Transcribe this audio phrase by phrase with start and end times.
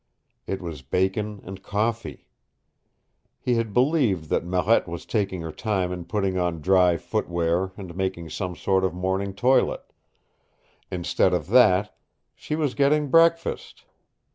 [0.47, 2.25] It was bacon and coffee!
[3.39, 7.95] He had believed that Marette was taking her time in putting on dry footwear and
[7.95, 9.93] making some sort of morning toilet.
[10.89, 11.95] Instead of that,
[12.33, 13.85] she was getting breakfast.